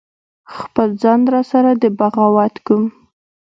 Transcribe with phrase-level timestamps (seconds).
[0.57, 2.83] خپل ځان را سره دی بغاوت کوم